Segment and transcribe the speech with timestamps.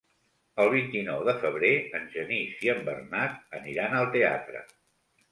[0.61, 4.65] El vint-i-nou de febrer en Genís i en Bernat aniran al teatre.